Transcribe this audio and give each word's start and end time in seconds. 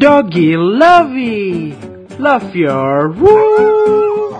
Doggy 0.00 0.56
Lovey, 0.56 1.76
love 2.16 2.56
your 2.56 3.12
woo. 3.20 4.32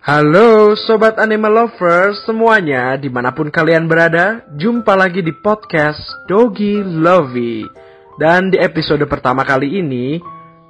Halo 0.00 0.72
sobat 0.72 1.20
animal 1.20 1.52
lovers 1.52 2.24
semuanya 2.24 2.96
di 2.96 3.12
mana 3.12 3.36
pun 3.36 3.52
kalian 3.52 3.84
berada 3.84 4.48
Jumpa 4.56 4.96
lagi 4.96 5.20
di 5.20 5.36
podcast 5.36 6.00
Doggy 6.24 6.80
Lovey 6.80 7.68
Dan 8.16 8.48
di 8.48 8.56
episode 8.56 9.04
pertama 9.04 9.44
kali 9.44 9.84
ini 9.84 10.16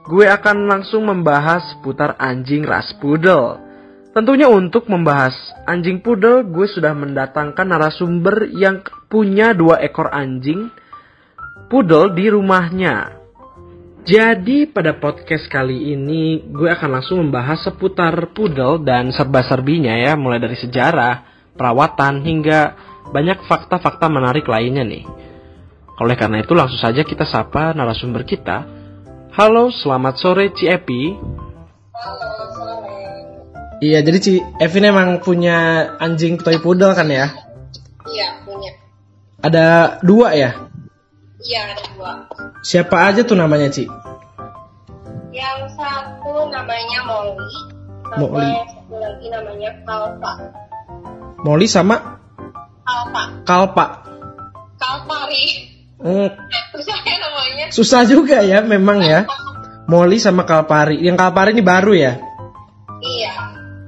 Gue 0.03 0.27
akan 0.27 0.67
langsung 0.67 1.07
membahas 1.07 1.79
seputar 1.79 2.19
anjing 2.19 2.67
ras 2.67 2.91
poodle. 2.99 3.63
Tentunya 4.11 4.51
untuk 4.51 4.91
membahas 4.91 5.55
anjing 5.63 6.03
poodle 6.03 6.43
Gue 6.43 6.67
sudah 6.67 6.91
mendatangkan 6.91 7.71
narasumber 7.71 8.51
yang 8.51 8.83
punya 9.07 9.55
dua 9.55 9.79
ekor 9.79 10.11
anjing 10.11 10.75
Poodle 11.69 12.17
di 12.17 12.27
rumahnya 12.33 13.19
jadi 14.09 14.65
pada 14.65 14.97
podcast 14.97 15.53
kali 15.53 15.93
ini 15.93 16.41
gue 16.49 16.65
akan 16.65 16.97
langsung 16.97 17.21
membahas 17.29 17.61
seputar 17.61 18.33
poodle 18.33 18.81
dan 18.81 19.13
serba-serbinya 19.13 19.93
ya, 20.01 20.17
mulai 20.17 20.41
dari 20.41 20.57
sejarah, 20.57 21.29
perawatan 21.53 22.25
hingga 22.25 22.73
banyak 23.13 23.45
fakta-fakta 23.45 24.09
menarik 24.09 24.49
lainnya 24.49 24.81
nih. 24.81 25.05
Oleh 26.01 26.17
karena 26.17 26.41
itu 26.41 26.57
langsung 26.57 26.81
saja 26.81 27.05
kita 27.05 27.29
sapa 27.29 27.77
narasumber 27.77 28.25
kita. 28.25 28.65
Halo, 29.37 29.69
selamat 29.69 30.15
sore 30.17 30.57
Ci 30.57 30.73
Epi. 30.73 31.13
Halo, 31.93 32.33
sore. 32.57 32.97
Iya, 33.85 34.01
jadi 34.01 34.19
Ci 34.25 34.33
Epi 34.41 34.77
ini 34.81 34.89
emang 34.89 35.21
punya 35.21 35.85
anjing 36.01 36.41
toy 36.41 36.57
poodle 36.65 36.97
kan 36.97 37.13
ya? 37.13 37.29
Iya, 38.09 38.41
punya. 38.41 38.73
Ada 39.45 40.01
dua 40.01 40.33
ya? 40.33 40.68
Iya, 41.39 41.61
ada 41.71 41.83
dua. 41.95 42.13
Siapa 42.61 42.97
aja 43.07 43.23
tuh 43.23 43.39
namanya 43.39 43.71
Ci? 43.71 43.87
Yang 45.31 45.61
satu 45.79 46.51
namanya 46.51 46.99
Molly. 47.07 47.51
Sama 48.09 48.17
Molly. 48.19 48.51
yang 48.51 48.67
satu 48.67 48.95
lagi 48.99 49.27
namanya 49.31 49.71
Kalpa. 49.87 50.33
Molly 51.47 51.67
sama 51.71 51.97
Kalpa. 52.83 53.23
Kalpa. 53.47 53.87
Kalpari. 54.79 55.47
Hmm, 55.99 56.31
Susahnya 56.75 57.15
namanya. 57.19 57.65
susah 57.75 58.03
juga 58.07 58.39
ya 58.43 58.63
memang 58.63 59.03
ya. 59.03 59.27
Molly 59.87 60.19
sama 60.19 60.43
Kalpari. 60.43 60.99
Yang 61.01 61.17
Kalpari 61.19 61.51
ini 61.55 61.63
baru 61.63 61.93
ya? 61.95 62.13
Iya, 62.99 63.33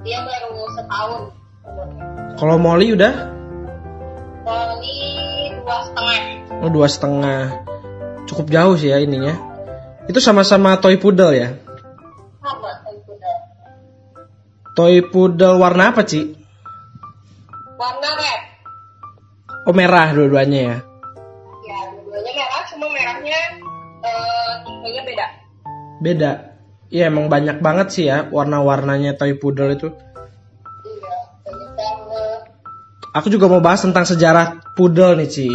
dia 0.02 0.19
baru 0.22 0.55
setahun. 0.74 1.22
Kalau 2.39 2.56
Molly 2.56 2.94
udah 2.94 3.30
oh, 6.61 6.70
dua 6.70 6.86
setengah. 6.86 7.64
Cukup 8.28 8.53
jauh 8.53 8.77
sih 8.77 8.92
ya 8.92 9.00
ininya. 9.00 9.34
Itu 10.06 10.22
sama-sama 10.22 10.78
toy 10.78 11.00
poodle 11.00 11.34
ya? 11.34 11.56
Sama 12.41 12.70
toy 12.84 12.97
poodle. 13.02 13.36
Toy 14.77 14.94
poodle 15.06 15.56
warna 15.58 15.91
apa 15.91 16.06
Ci? 16.06 16.36
Warna 17.80 18.11
red. 18.14 18.42
Oh 19.69 19.75
merah 19.75 20.12
dua-duanya 20.12 20.61
ya? 20.61 20.77
Ya, 21.64 21.78
dua-duanya 21.91 22.33
merah, 22.33 22.62
cuma 22.69 22.86
merahnya 22.89 23.41
eh, 24.05 24.52
tipenya 24.67 25.02
beda. 25.05 25.27
Beda. 26.00 26.33
Iya 26.91 27.06
emang 27.06 27.30
banyak 27.30 27.62
banget 27.62 27.89
sih 27.95 28.05
ya 28.11 28.27
warna-warnanya 28.27 29.14
toy 29.14 29.39
poodle 29.39 29.70
itu. 29.70 29.95
Iya, 29.95 31.14
banyak 31.47 31.70
banget. 31.78 32.41
Aku 33.14 33.30
juga 33.30 33.47
mau 33.47 33.62
bahas 33.62 33.86
tentang 33.86 34.02
sejarah 34.02 34.58
poodle 34.74 35.14
nih 35.19 35.30
Ci. 35.30 35.48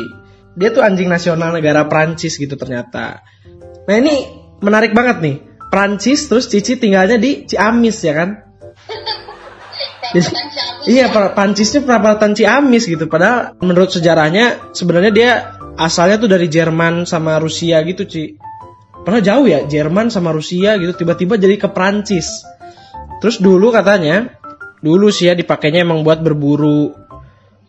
Dia 0.56 0.72
tuh 0.72 0.82
anjing 0.84 1.12
nasional 1.12 1.52
negara 1.52 1.84
Prancis 1.88 2.40
gitu 2.40 2.56
ternyata. 2.56 3.22
Nah 3.86 3.96
ini 3.96 4.16
menarik 4.64 4.96
banget 4.96 5.20
nih. 5.20 5.36
Prancis 5.68 6.32
terus 6.32 6.48
Cici 6.48 6.80
tinggalnya 6.80 7.20
di 7.20 7.44
Ciamis 7.44 8.00
ya 8.02 8.14
kan? 8.16 8.30
Jadi- 10.16 10.32
Ciamis. 10.32 10.56
Iya, 10.86 11.10
pra- 11.10 11.34
Prancisnya 11.34 11.82
perapatan 11.84 12.38
Ciamis 12.38 12.88
gitu. 12.88 13.10
Padahal 13.10 13.58
menurut 13.60 13.92
sejarahnya 13.92 14.72
sebenarnya 14.72 15.12
dia 15.12 15.32
asalnya 15.76 16.22
tuh 16.22 16.30
dari 16.32 16.48
Jerman 16.48 17.04
sama 17.04 17.42
Rusia 17.42 17.84
gitu, 17.84 18.08
Ci. 18.08 18.40
Padahal 19.04 19.22
jauh 19.22 19.46
ya, 19.46 19.60
Jerman 19.68 20.10
sama 20.10 20.32
Rusia 20.32 20.80
gitu 20.80 20.96
tiba-tiba 20.96 21.36
jadi 21.38 21.60
ke 21.60 21.70
Prancis. 21.70 22.46
Terus 23.20 23.38
dulu 23.42 23.70
katanya, 23.70 24.34
dulu 24.82 25.10
sih 25.10 25.30
ya 25.30 25.34
dipakainya 25.36 25.84
emang 25.84 26.02
buat 26.06 26.22
berburu. 26.22 27.05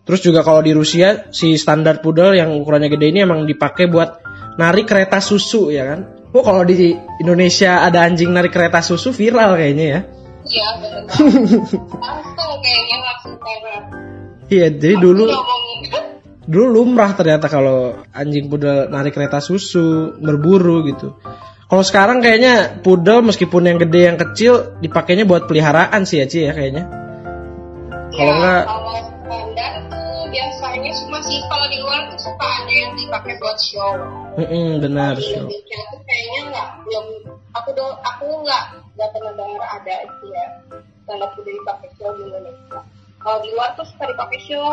Terus 0.07 0.21
juga 0.23 0.47
kalau 0.47 0.63
di 0.63 0.71
Rusia 0.71 1.27
si 1.35 1.59
standar 1.59 1.99
poodle 1.99 2.39
yang 2.39 2.55
ukurannya 2.55 2.87
gede 2.87 3.11
ini 3.11 3.27
emang 3.27 3.43
dipakai 3.43 3.91
buat 3.91 4.23
narik 4.55 4.87
kereta 4.87 5.19
susu 5.19 5.75
ya 5.75 5.83
kan. 5.83 6.01
Oh 6.31 6.47
kalau 6.47 6.63
di 6.63 6.95
Indonesia 7.19 7.83
ada 7.83 8.07
anjing 8.07 8.31
narik 8.31 8.55
kereta 8.55 8.79
susu 8.87 9.11
viral 9.11 9.59
kayaknya 9.59 9.87
ya. 9.87 10.01
Iya, 10.47 10.69
banget. 10.79 11.05
Langsung 11.99 12.53
kayaknya 12.63 12.97
langsung 13.03 13.35
teror. 13.43 13.83
Iya, 14.47 14.67
jadi 14.79 14.95
dulu 14.95 15.27
dulu 16.47 16.67
lumrah 16.71 17.11
ternyata 17.19 17.51
kalau 17.51 17.99
anjing 18.15 18.47
poodle 18.47 18.87
narik 18.87 19.11
kereta 19.11 19.43
susu 19.43 20.15
berburu 20.23 20.87
gitu. 20.87 21.19
Kalau 21.67 21.83
sekarang 21.83 22.23
kayaknya 22.23 22.79
poodle 22.79 23.27
meskipun 23.27 23.67
yang 23.67 23.83
gede 23.83 24.07
yang 24.07 24.15
kecil 24.15 24.79
dipakainya 24.79 25.27
buat 25.27 25.51
peliharaan 25.51 26.07
sih 26.07 26.23
ya 26.23 26.27
Ci 26.31 26.47
ya 26.47 26.55
kayaknya. 26.55 26.87
Kalau 28.15 28.23
Ya, 28.23 28.37
enggak- 28.39 28.67
kalau 28.71 28.95
standar 29.27 29.73
biasanya 30.37 30.93
cuma 31.01 31.19
sih 31.25 31.41
kalau 31.49 31.67
di 31.73 31.79
luar 31.81 32.13
tuh 32.13 32.21
suka 32.21 32.45
ada 32.45 32.73
yang 32.73 32.93
dipakai 32.93 33.41
buat 33.41 33.57
show. 33.57 33.97
Mm-mm, 34.37 34.85
benar. 34.85 35.17
Di 35.17 35.33
Indonesia 35.33 35.79
tuh 35.89 36.01
kayaknya 36.05 36.41
nggak 36.53 36.69
belum 36.85 37.07
aku 37.57 37.69
do 37.73 37.87
aku 38.05 38.27
nggak 38.45 38.65
nggak 39.01 39.09
pernah 39.17 39.33
dengar 39.33 39.65
ada 39.65 39.95
sih 40.05 40.29
ya 40.29 40.47
standar 41.09 41.29
udah 41.33 41.55
dipakai 41.57 41.89
show 41.97 42.11
di 42.13 42.23
Indonesia. 42.29 42.79
Kalau 43.17 43.39
di 43.41 43.49
luar 43.57 43.69
tuh 43.81 43.87
suka 43.89 44.05
dipakai 44.13 44.39
show. 44.45 44.69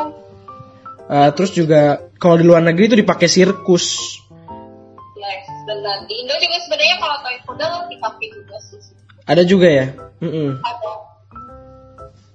Eh, 1.04 1.30
terus 1.36 1.52
juga 1.56 2.12
kalau 2.20 2.36
di 2.36 2.46
luar 2.48 2.64
negeri 2.64 2.92
itu 2.92 2.98
dipakai 3.00 3.32
sirkus. 3.32 4.20
Yes, 5.16 5.48
benar. 5.64 6.04
Di 6.04 6.14
Indo 6.20 6.36
juga 6.36 6.58
sebenarnya 6.68 6.96
kalau 7.00 7.18
toy 7.24 7.38
poodle 7.48 7.88
dipakai 7.88 8.28
juga 8.36 8.56
sih. 8.60 8.80
Ada 9.24 9.44
juga 9.48 9.68
ya. 9.72 9.86
Mm-mm. 10.20 10.60
Ada. 10.60 10.92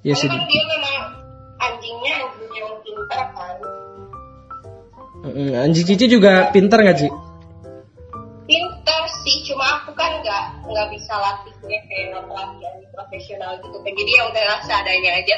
Iya 0.09 0.15
sih. 0.17 0.29
Karena 0.31 0.41
kan 0.41 0.49
dia 0.49 0.65
memang 0.65 0.98
Mm-mm. 5.39 5.55
Anjing 5.55 5.87
Cici 5.87 6.11
juga 6.11 6.51
pinter 6.51 6.83
nggak 6.83 6.99
Ci? 6.99 7.09
pintar 8.49 9.05
sih 9.23 9.45
cuma 9.45 9.79
aku 9.79 9.93
kan 9.93 10.09
nggak 10.25 10.45
nggak 10.65 10.89
bisa 10.89 11.13
latihnya 11.15 11.79
kayak 11.85 12.05
nggak 12.17 12.25
pelatihan 12.33 12.75
di 12.81 12.87
profesional 12.97 13.53
gitu 13.61 13.77
jadi 13.85 14.13
ya 14.17 14.23
udah 14.33 14.45
seadanya 14.65 15.11
aja 15.21 15.37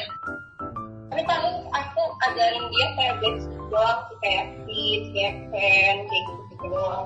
tapi 1.11 1.23
paling 1.27 1.57
aku 1.75 2.01
ajarin 2.31 2.65
dia 2.71 2.87
kayak 2.95 3.15
basic 3.19 3.51
doang 3.67 3.99
sih 4.07 4.17
kayak 4.23 4.45
fit 4.63 5.03
kayak 5.11 5.35
pen 5.51 5.95
kayak 6.07 6.23
gitu 6.23 6.65
doang 6.71 7.05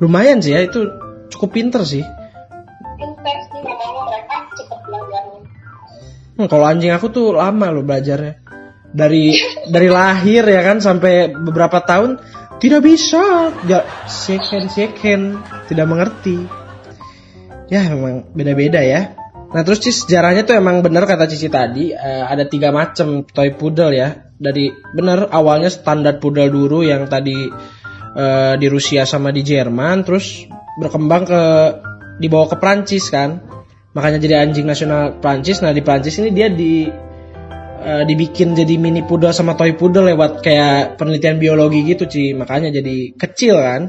Lumayan 0.00 0.40
sih 0.40 0.56
ya 0.56 0.60
itu 0.64 0.92
cukup 1.32 1.56
pinter 1.56 1.80
sih. 1.84 2.04
pintar 2.96 3.36
sih 3.48 3.60
memang 3.60 4.08
mereka 4.08 4.34
cepet 4.56 4.80
belajarnya 4.88 5.40
Hmm, 6.36 6.52
kalau 6.52 6.68
anjing 6.68 6.92
aku 6.92 7.08
tuh 7.08 7.32
lama 7.32 7.72
loh 7.72 7.80
belajarnya. 7.80 8.44
Dari 8.96 9.36
dari 9.68 9.88
lahir 9.92 10.48
ya 10.48 10.64
kan 10.64 10.80
sampai 10.80 11.36
beberapa 11.36 11.84
tahun 11.84 12.16
tidak 12.56 12.80
bisa, 12.80 13.52
ya 13.68 13.84
second 14.08 14.72
second 14.72 15.36
tidak 15.68 15.84
mengerti. 15.84 16.48
Ya 17.68 17.84
memang 17.92 18.32
beda-beda 18.32 18.80
ya. 18.80 19.12
Nah 19.52 19.60
terus 19.62 19.84
Ci 19.84 19.92
sejarahnya 19.92 20.48
tuh 20.48 20.56
emang 20.56 20.80
bener 20.80 21.04
kata 21.04 21.28
Cici 21.28 21.52
tadi 21.52 21.92
eh, 21.92 22.24
ada 22.24 22.48
tiga 22.48 22.72
macam 22.72 23.28
toy 23.28 23.52
poodle 23.52 23.92
ya. 23.92 24.32
Dari 24.36 24.72
bener 24.96 25.28
awalnya 25.28 25.68
standar 25.68 26.16
poodle 26.16 26.48
dulu 26.48 26.80
yang 26.80 27.04
tadi 27.12 27.36
eh, 28.16 28.54
di 28.56 28.66
Rusia 28.72 29.04
sama 29.04 29.28
di 29.28 29.44
Jerman, 29.44 30.08
terus 30.08 30.48
berkembang 30.80 31.28
ke 31.28 31.42
dibawa 32.16 32.48
ke 32.48 32.56
Prancis 32.56 33.12
kan 33.12 33.44
makanya 33.96 34.20
jadi 34.20 34.44
anjing 34.44 34.68
nasional 34.68 35.16
Prancis 35.20 35.64
nah 35.64 35.72
di 35.72 35.80
Prancis 35.80 36.20
ini 36.20 36.32
dia 36.32 36.52
di 36.52 36.88
eh, 37.86 38.02
dibikin 38.02 38.58
jadi 38.58 38.74
mini 38.74 39.06
poodle 39.06 39.30
sama 39.30 39.54
toy 39.54 39.78
poodle 39.78 40.10
lewat 40.10 40.42
kayak 40.42 40.98
penelitian 40.98 41.38
biologi 41.38 41.86
gitu 41.86 42.10
Ci. 42.10 42.34
Makanya 42.34 42.74
jadi 42.74 43.14
kecil 43.14 43.54
kan? 43.54 43.82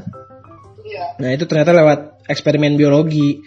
Iya. 0.86 1.18
Nah 1.18 1.28
itu 1.34 1.44
ternyata 1.50 1.74
lewat 1.74 2.30
eksperimen 2.30 2.78
biologi. 2.78 3.42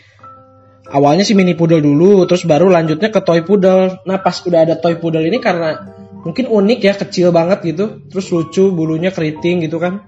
Awalnya 0.92 1.24
si 1.24 1.32
mini 1.32 1.56
poodle 1.56 1.80
dulu 1.80 2.28
terus 2.28 2.44
baru 2.44 2.68
lanjutnya 2.68 3.16
ke 3.16 3.24
toy 3.24 3.48
poodle 3.48 4.04
nah 4.04 4.20
pas 4.20 4.36
udah 4.44 4.68
ada 4.68 4.76
toy 4.76 5.00
poodle 5.00 5.24
ini 5.24 5.40
karena 5.40 5.88
mungkin 6.28 6.52
unik 6.52 6.80
ya 6.84 6.94
kecil 7.00 7.32
banget 7.32 7.64
gitu 7.64 8.04
terus 8.12 8.28
lucu 8.28 8.76
bulunya 8.76 9.16
keriting 9.16 9.64
gitu 9.64 9.80
kan. 9.80 10.04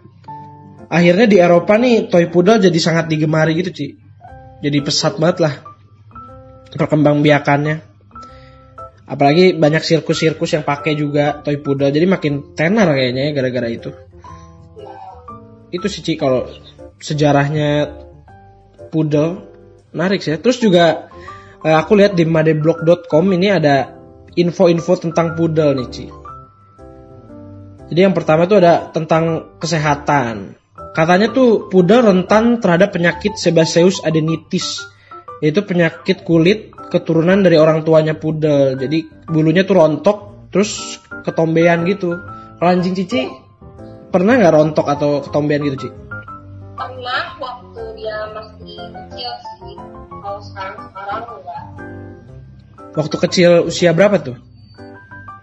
Akhirnya 0.92 1.26
di 1.26 1.40
Eropa 1.40 1.80
nih 1.80 2.12
toy 2.12 2.28
poodle 2.28 2.60
jadi 2.60 2.76
sangat 2.84 3.08
digemari 3.08 3.56
gitu 3.56 3.72
Ci. 3.72 3.88
Jadi 4.60 4.78
pesat 4.84 5.16
banget 5.16 5.48
lah 5.48 5.54
perkembangbiakannya 6.76 7.93
apalagi 9.04 9.56
banyak 9.56 9.84
sirkus-sirkus 9.84 10.56
yang 10.56 10.64
pakai 10.64 10.96
juga 10.96 11.44
toy 11.44 11.60
poodle 11.60 11.92
jadi 11.92 12.08
makin 12.08 12.56
tenar 12.56 12.88
kayaknya 12.92 13.30
ya 13.30 13.32
gara-gara 13.36 13.68
itu 13.68 13.92
itu 15.74 15.88
sih 15.90 16.06
Ci 16.06 16.14
kalau 16.22 16.46
sejarahnya 17.02 17.90
poodle 18.94 19.50
menarik 19.90 20.22
sih. 20.22 20.38
Terus 20.38 20.62
juga 20.62 21.10
eh, 21.66 21.74
aku 21.74 21.98
lihat 21.98 22.14
di 22.14 22.30
madeblog.com 22.30 23.26
ini 23.34 23.50
ada 23.50 23.98
info-info 24.38 25.10
tentang 25.10 25.34
poodle 25.34 25.74
nih 25.74 25.90
Ci. 25.90 26.06
Jadi 27.90 28.00
yang 28.00 28.14
pertama 28.14 28.46
itu 28.46 28.58
ada 28.58 28.90
tentang 28.94 29.58
kesehatan. 29.58 30.58
Katanya 30.94 31.34
tuh 31.34 31.74
poodle 31.74 32.06
rentan 32.06 32.62
terhadap 32.62 32.94
penyakit 32.94 33.34
Sebaceous 33.34 34.02
adenitis, 34.06 34.86
yaitu 35.42 35.66
penyakit 35.66 36.22
kulit 36.22 36.73
keturunan 36.94 37.42
dari 37.42 37.58
orang 37.58 37.82
tuanya 37.82 38.14
poodle. 38.14 38.78
Jadi 38.78 39.26
bulunya 39.26 39.66
tuh 39.66 39.82
rontok, 39.82 40.18
terus 40.54 41.02
ketombean 41.26 41.82
gitu. 41.90 42.14
Kalau 42.62 42.70
anjing 42.70 42.94
Cici 42.94 43.26
pernah 44.14 44.38
nggak 44.38 44.54
rontok 44.54 44.86
atau 44.86 45.26
ketombean 45.26 45.66
gitu 45.66 45.90
Ci? 45.90 45.90
Pernah 46.78 47.24
waktu 47.42 47.82
dia 47.98 48.18
masih 48.38 48.78
kecil 48.94 49.32
sih. 49.42 49.76
Kalau 50.22 50.40
sekarang 50.46 50.78
sekarang 50.94 51.22
enggak. 51.26 51.64
Waktu 52.94 53.16
kecil 53.26 53.52
usia 53.66 53.90
berapa 53.98 54.22
tuh? 54.22 54.38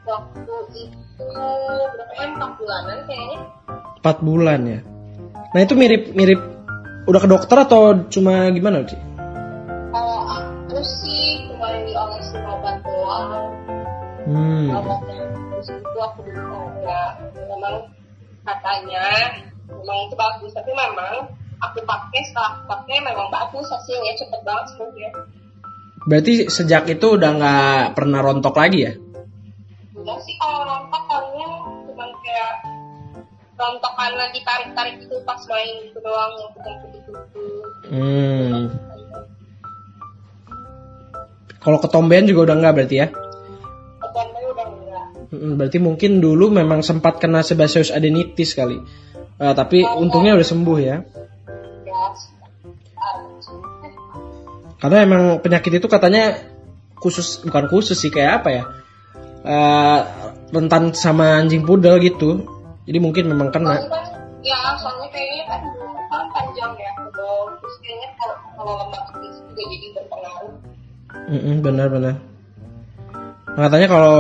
Waktu 0.07 0.55
itu 0.79 1.27
berapa 1.27 2.13
ya? 2.15 2.25
Empat 2.31 2.53
bulanan 2.63 2.99
kayaknya. 3.11 3.41
4 4.01 4.23
bulan 4.25 4.61
ya. 4.65 4.81
Nah 5.51 5.61
itu 5.61 5.75
mirip-mirip 5.75 6.41
udah 7.05 7.21
ke 7.21 7.29
dokter 7.29 7.59
atau 7.59 8.07
cuma 8.07 8.49
gimana 8.55 8.87
Ci? 8.87 8.97
Hmm. 14.31 14.71
Terus 14.71 15.69
itu 15.75 15.99
aku 15.99 16.21
dulu 16.23 16.59
enggak. 16.79 17.11
Memang 17.51 17.75
katanya 18.47 19.05
memang 19.67 19.99
itu 20.07 20.15
bagus 20.15 20.51
tapi 20.55 20.71
memang 20.71 21.27
aku 21.61 21.79
pakai 21.83 22.21
setelah 22.31 22.57
aku 22.57 22.63
pakai 22.71 22.97
memang 23.03 23.29
bagus 23.29 23.67
hasilnya 23.69 24.15
cepet 24.15 24.41
banget 24.47 24.65
sembuh 24.71 24.91
ya. 24.95 25.11
Berarti 26.07 26.49
sejak 26.49 26.89
itu 26.89 27.07
udah 27.19 27.31
nggak 27.37 27.85
pernah 27.99 28.23
rontok 28.23 28.55
lagi 28.57 28.79
ya? 28.87 28.93
Enggak 29.99 30.19
sih 30.25 30.35
kalau 30.39 30.65
rontok 30.65 31.03
palingnya 31.11 31.49
cuma 31.91 32.05
kayak 32.23 32.53
rontok 33.61 33.93
karena 33.99 34.25
ditarik-tarik 34.33 34.97
itu 35.05 35.17
pas 35.29 35.41
main 35.51 35.75
gitu 35.85 35.99
doang 36.01 36.33
yang 36.39 36.51
bukan 36.57 36.75
gitu. 36.95 37.11
Hmm. 37.91 38.57
Kalau 41.61 41.77
ketombean 41.77 42.25
juga 42.25 42.49
udah 42.49 42.57
nggak 42.57 42.75
berarti 42.79 42.97
ya? 43.05 43.09
Berarti 45.41 45.81
mungkin 45.81 46.21
dulu 46.21 46.53
memang 46.53 46.85
sempat 46.85 47.17
kena 47.17 47.41
Sebaceous 47.41 47.89
adenitis 47.89 48.53
kali. 48.53 48.77
Eh, 49.41 49.55
tapi 49.57 49.81
untungnya 49.83 50.37
udah 50.37 50.45
sembuh 50.47 50.79
ya. 50.79 50.97
Ya, 51.89 52.01
Karena 54.81 54.99
emang 55.05 55.23
penyakit 55.41 55.81
itu 55.81 55.89
katanya 55.89 56.37
khusus 57.01 57.41
bukan 57.45 57.65
khusus 57.73 57.97
sih 57.97 58.13
kayak 58.13 58.45
apa 58.45 58.49
ya? 58.53 58.65
Eh, 59.41 60.01
rentan 60.53 60.93
sama 60.93 61.41
anjing 61.41 61.65
pudel 61.65 61.97
gitu. 62.05 62.45
Jadi 62.85 62.99
mungkin 63.01 63.33
memang 63.33 63.49
kena. 63.49 63.81
kan 63.89 64.05
ya 64.41 64.57
soalnya 64.81 65.09
kayaknya 65.13 65.45
kan 65.53 65.61
kan 66.09 66.25
panjang 66.33 66.73
ya 66.81 66.91
terus 67.13 67.77
kayaknya 67.85 68.09
kalau 68.17 68.37
kalau 68.57 68.73
lemak 68.81 69.05
itu 69.21 69.37
juga 69.37 69.63
jadi 69.69 69.87
berpengaruh 70.01 70.55
Mm-mm, 71.11 71.57
benar-benar. 71.61 72.17
Nah, 73.51 73.61
katanya 73.67 73.89
kalau 73.91 74.19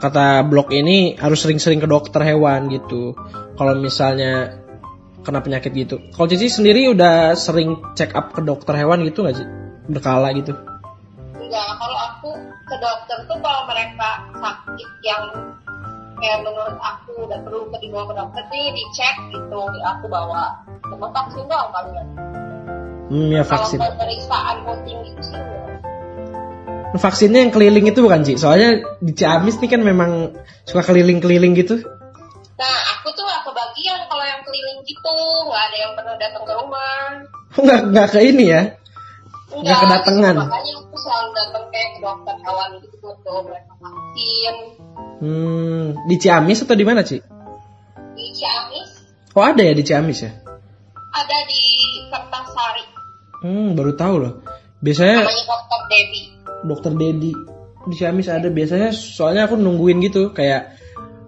kata 0.00 0.48
blog 0.48 0.72
ini 0.72 1.14
harus 1.20 1.44
sering-sering 1.44 1.78
ke 1.78 1.88
dokter 1.88 2.24
hewan 2.24 2.72
gitu. 2.72 3.12
Kalau 3.54 3.76
misalnya 3.76 4.60
kena 5.20 5.44
penyakit 5.44 5.76
gitu. 5.76 6.00
Kalau 6.16 6.26
Cici 6.26 6.48
sendiri 6.48 6.88
udah 6.88 7.36
sering 7.36 7.76
check 7.92 8.16
up 8.16 8.32
ke 8.32 8.40
dokter 8.40 8.72
hewan 8.72 9.04
gitu 9.04 9.20
nggak 9.22 9.36
sih? 9.36 9.46
Berkala 9.92 10.32
gitu. 10.32 10.56
enggak 11.36 11.66
kalau 11.82 11.98
aku 11.98 12.30
ke 12.40 12.76
dokter 12.78 13.18
tuh 13.26 13.38
kalau 13.42 13.62
mereka 13.66 14.08
sakit 14.38 14.90
yang 15.02 15.24
kayak 16.20 16.38
menurut 16.46 16.78
aku 16.78 17.26
udah 17.26 17.38
perlu 17.42 17.66
ke 17.74 17.76
dibawa 17.82 18.04
ke 18.06 18.14
dokter 18.14 18.42
nih 18.54 18.70
dicek 18.76 19.16
gitu 19.34 19.60
aku 19.82 20.04
bawa 20.06 20.62
cuma 20.86 21.10
vaksin 21.10 21.44
doang 21.50 21.68
paling 21.74 21.94
ya. 21.96 22.04
Hmm, 23.10 23.28
ya 23.34 23.42
vaksin. 23.42 23.82
kalau 23.82 23.98
pemeriksaan 23.98 24.56
rutin 24.62 24.96
gitu 25.10 25.22
sih. 25.26 25.49
Vaksinnya 26.90 27.46
yang 27.46 27.52
keliling 27.54 27.86
itu 27.86 28.00
bukan 28.00 28.22
sih? 28.22 28.34
Soalnya 28.34 28.82
di 28.98 29.12
Ciamis 29.14 29.58
nih 29.58 29.70
kan 29.70 29.80
memang 29.80 30.34
suka 30.64 30.82
keliling-keliling 30.82 31.54
gitu. 31.54 31.78
nah 32.54 32.68
aku 32.92 33.08
tuh 33.10 33.24
nggak 33.24 33.40
kebagian 33.40 34.04
kalau 34.04 34.20
yang 34.20 34.44
keliling 34.44 34.84
gitu 34.84 35.14
nggak 35.48 35.62
ada 35.64 35.76
yang 35.78 35.92
pernah 35.96 36.14
datang 36.14 36.44
ke 36.44 36.52
rumah 36.52 36.92
Nggak 37.56 37.80
nggak 37.88 38.08
ke 38.10 38.20
ini 38.22 38.44
ya? 38.46 38.62
Nggak 39.48 39.78
kedatangan. 39.80 40.34
Makanya 40.44 40.72
aku 40.76 40.94
selalu 40.94 41.28
datang 41.32 41.64
kayak 41.68 41.88
ke 41.90 41.98
dokter 42.00 42.34
hewan 42.38 42.70
gitu 42.78 42.96
buat 43.00 43.16
bawa 43.22 43.40
mereka 43.46 43.72
vaksin 43.78 44.54
Hmm, 45.20 45.84
di 46.04 46.16
Ciamis 46.16 46.60
atau 46.60 46.74
di 46.74 46.84
mana 46.84 47.00
sih? 47.02 47.20
di 48.10 48.26
Ciamis 48.32 48.90
Oh 49.32 49.40
ada 49.40 49.60
ya 49.60 49.72
di 49.72 49.80
Ciamis 49.80 50.20
ya? 50.20 50.32
ada 51.10 51.36
di 51.46 51.62
Kertasari 52.08 52.84
Hmm, 53.40 53.72
baru 53.72 53.92
tahu 53.94 54.14
loh. 54.18 54.34
Biasanya 54.78 55.24
namanya 55.24 55.44
dokter 55.46 55.80
Debbie 55.88 56.28
dokter 56.64 56.92
Dedi 56.96 57.32
di 57.86 57.94
Ciamis 57.96 58.28
ada. 58.28 58.48
Biasanya 58.48 58.92
soalnya 58.92 59.48
aku 59.48 59.56
nungguin 59.56 60.00
gitu 60.04 60.30
kayak 60.34 60.76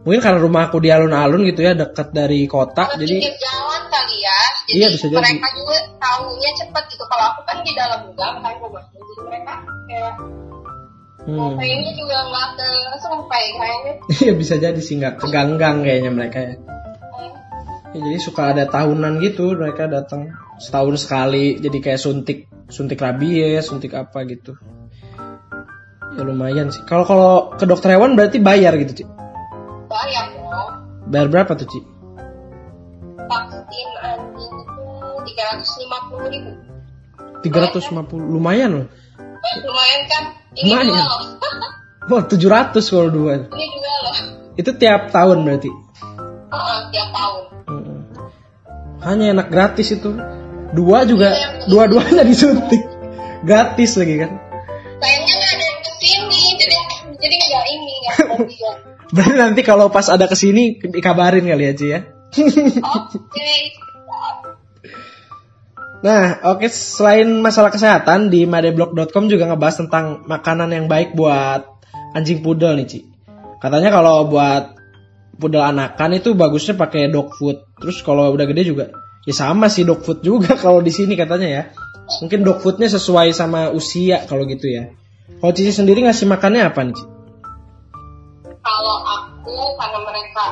mungkin 0.02 0.18
karena 0.18 0.38
rumah 0.42 0.66
aku 0.66 0.82
di 0.82 0.90
alun-alun 0.90 1.46
gitu 1.46 1.62
ya 1.62 1.78
dekat 1.78 2.10
dari 2.10 2.50
kota 2.50 2.90
Kalau 2.90 2.98
jadi 2.98 3.22
jalan 3.22 3.82
kali 3.86 4.16
ya. 4.18 4.40
Jadi 4.66 4.78
Iya, 4.78 4.88
bisa 4.90 5.06
jadi. 5.06 5.22
mereka 5.22 5.48
juga 5.54 5.76
tahunya 6.02 6.50
cepet 6.58 6.84
gitu. 6.90 7.04
Kalau 7.06 7.24
aku 7.34 7.40
kan 7.46 7.56
di 7.62 7.72
dalam 7.76 8.00
gang 8.18 8.36
kan 8.42 8.54
rumahnya 8.58 8.98
jadi 8.98 9.22
mereka 9.26 9.54
kayak 9.86 10.14
hmm, 11.22 11.52
kayaknya 11.54 11.90
juga 11.94 12.16
nggak 12.26 12.48
ke 12.58 12.68
sampai 12.98 13.42
kayaknya. 13.56 13.92
Iya 14.26 14.32
bisa 14.34 14.54
jadi 14.58 14.80
sih 14.82 14.94
nggak 14.98 15.14
keganggang 15.22 15.86
kayaknya 15.86 16.10
mereka 16.10 16.38
ya. 16.42 16.54
Ya, 17.92 18.00
jadi 18.00 18.18
suka 18.24 18.56
ada 18.56 18.64
tahunan 18.64 19.20
gitu 19.20 19.52
mereka 19.52 19.84
datang 19.84 20.32
setahun 20.56 21.04
sekali 21.04 21.60
jadi 21.60 21.76
kayak 21.76 22.00
suntik 22.00 22.48
suntik 22.72 22.96
rabies 22.96 23.68
suntik 23.68 23.92
apa 23.92 24.24
gitu 24.24 24.56
ya 26.12 26.22
lumayan 26.22 26.68
sih. 26.68 26.82
Kalau 26.84 27.04
kalau 27.04 27.30
ke 27.54 27.64
dokter 27.64 27.92
hewan 27.92 28.14
berarti 28.14 28.38
bayar 28.38 28.76
gitu 28.76 28.92
Ci? 28.92 29.04
Bayar 29.86 30.26
dong. 30.32 30.70
Bayar 31.06 31.28
berapa 31.28 31.52
tuh 31.54 31.66
Ci? 31.66 31.80
Vaksin 33.22 33.88
anjing 33.98 34.52
itu 34.52 34.84
tiga 35.24 35.42
ratus 35.50 35.70
lima 35.78 35.98
puluh 36.08 36.28
ribu. 36.28 36.52
350 37.42 37.98
lumayan 38.30 38.70
loh. 38.72 38.86
Eh, 39.18 39.54
lumayan 39.66 40.00
kan? 40.06 40.24
Ini 40.54 40.70
Lumayan. 40.70 40.86
dua 40.86 41.02
loh. 41.02 41.20
Wah 42.10 42.22
700 42.22 42.78
kalau 42.86 43.10
dua. 43.10 43.32
Ini 43.50 43.66
dua 43.74 43.96
loh. 43.98 44.14
Itu 44.54 44.70
tiap 44.76 45.10
tahun 45.10 45.42
berarti? 45.42 45.70
Heeh, 46.52 46.78
tiap 46.94 47.08
tahun. 47.10 47.42
Mm-mm. 47.66 47.98
Hanya 49.02 49.26
enak 49.34 49.48
gratis 49.50 49.90
itu. 49.90 50.14
Dua 50.72 51.02
juga, 51.04 51.34
Iya. 51.34 51.66
dua-duanya 51.66 52.22
disuntik. 52.24 52.80
Gratis 53.42 53.98
lagi 53.98 54.22
kan. 54.22 54.30
Jadi 57.22 57.34
nggak 57.38 57.66
ini 57.70 57.94
nggak 58.02 58.14
kebagian 58.26 58.76
Berarti 59.12 59.36
nanti 59.36 59.60
kalau 59.60 59.92
pas 59.92 60.08
ada 60.08 60.24
ke 60.24 60.32
sini 60.32 60.80
dikabarin 60.80 61.44
kali 61.44 61.68
ya 61.68 61.74
Ci 61.76 61.86
ya. 61.92 62.00
oke 62.80 63.52
Nah, 66.02 66.42
oke 66.50 66.66
selain 66.66 67.30
masalah 67.38 67.70
kesehatan 67.70 68.26
di 68.26 68.42
madeblog.com 68.42 69.30
juga 69.30 69.46
ngebahas 69.46 69.86
tentang 69.86 70.26
makanan 70.26 70.74
yang 70.74 70.86
baik 70.90 71.14
buat 71.14 71.62
anjing 72.16 72.42
pudel 72.42 72.74
nih 72.74 72.88
Ci. 72.88 73.00
Katanya 73.62 73.94
kalau 73.94 74.26
buat 74.26 74.74
pudel 75.38 75.62
anakan 75.62 76.18
itu 76.18 76.34
bagusnya 76.34 76.74
pakai 76.74 77.06
dog 77.06 77.36
food. 77.38 77.62
Terus 77.78 78.02
kalau 78.02 78.34
udah 78.34 78.48
gede 78.50 78.66
juga 78.66 78.90
ya 79.22 79.34
sama 79.36 79.70
sih 79.70 79.86
dog 79.86 80.02
food 80.02 80.26
juga 80.26 80.58
kalau 80.64 80.82
di 80.82 80.90
sini 80.90 81.14
katanya 81.14 81.48
ya. 81.52 81.62
Mungkin 82.18 82.42
dog 82.42 82.64
foodnya 82.64 82.90
sesuai 82.90 83.30
sama 83.30 83.70
usia 83.70 84.24
kalau 84.26 84.48
gitu 84.48 84.72
ya. 84.72 84.90
Kalau 85.38 85.52
Cici 85.54 85.70
sendiri 85.70 86.02
ngasih 86.02 86.26
makannya 86.26 86.66
apa 86.66 86.82
nih 86.82 86.96
Ci? 86.98 87.11
Mereka. 90.32 90.48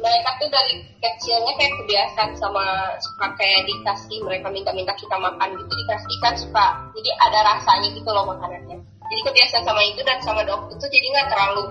Mereka 0.00 0.30
tuh 0.40 0.48
dari 0.48 0.74
kecilnya 0.96 1.52
kayak 1.60 1.74
kebiasaan 1.84 2.30
sama 2.40 2.96
suka 3.04 3.36
kayak 3.36 3.68
dikasih 3.68 4.24
mereka 4.24 4.48
minta-minta 4.48 4.96
kita 4.96 5.12
makan 5.20 5.60
gitu 5.60 5.72
dikasih 5.76 6.16
kan 6.24 6.34
suka. 6.40 6.66
Jadi 6.96 7.10
ada 7.20 7.38
rasanya 7.52 7.88
gitu 7.92 8.08
loh 8.08 8.24
makanannya. 8.24 8.80
Jadi 8.80 9.20
kebiasaan 9.28 9.64
sama 9.66 9.82
itu 9.84 10.00
dan 10.06 10.18
sama 10.24 10.40
dog 10.48 10.72
itu 10.72 10.86
jadi 10.88 11.06
nggak 11.12 11.28
terlalu 11.28 11.64